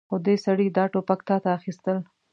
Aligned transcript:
خو 0.09 0.15
دې 0.25 0.35
سړي 0.45 0.67
دا 0.77 0.83
ټوپک 0.93 1.19
تاته 1.27 1.49
اخيستل. 1.57 1.97